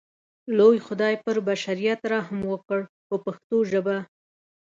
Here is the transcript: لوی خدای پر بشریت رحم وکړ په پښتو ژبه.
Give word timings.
لوی 0.57 0.77
خدای 0.87 1.15
پر 1.23 1.35
بشریت 1.47 2.01
رحم 2.13 2.39
وکړ 2.51 2.79
په 3.07 3.15
پښتو 3.25 3.57
ژبه. 3.71 3.97